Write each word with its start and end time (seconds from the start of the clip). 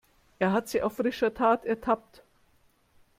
Er 0.39 0.51
hat 0.51 0.67
sie 0.67 0.81
auf 0.81 0.97
frischer 0.97 1.31
Tat 1.35 1.63
ertappt. 1.63 2.23